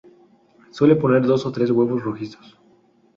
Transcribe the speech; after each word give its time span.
Suele 0.71 0.95
poner 0.95 1.21
dos 1.21 1.45
o 1.45 1.51
tres 1.51 1.69
huevos 1.69 2.01
rojizos. 2.01 2.57